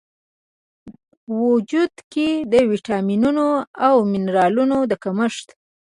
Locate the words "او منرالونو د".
3.87-4.93